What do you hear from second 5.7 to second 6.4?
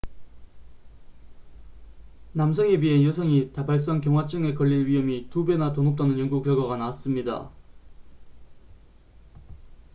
더 높다는